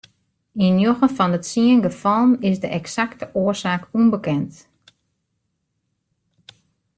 Yn 0.65 0.75
njoggen 0.79 1.15
fan 1.17 1.31
de 1.33 1.39
tsien 1.45 1.83
gefallen 1.85 2.41
is 2.49 2.57
de 2.63 2.69
eksakte 2.79 3.25
oarsaak 3.41 3.83
ûnbekend. 3.99 4.53